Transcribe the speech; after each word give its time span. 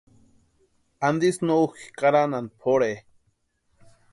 ¿Antisï 1.07 1.41
no 1.47 1.55
úkʼi 1.65 1.83
karanhani 1.99 2.53
pʼorhe? 2.61 2.91